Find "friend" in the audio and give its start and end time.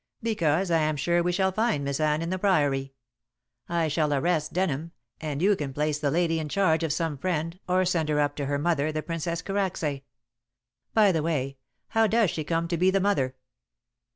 7.19-7.59